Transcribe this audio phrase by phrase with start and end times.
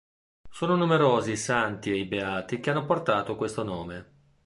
[0.49, 4.13] Sono numerosi i santi e i beati che hanno portato questo nome.